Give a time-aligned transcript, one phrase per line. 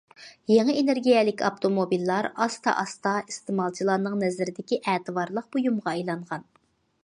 [0.51, 6.53] يېڭى ئېنېرگىيەلىك ئاپتوموبىللار ئاستا- ئاستا ئىستېمالچىلارنىڭ نەزىرىدىكى ئەتىۋارلىق بۇيۇمغا ئايلانغان.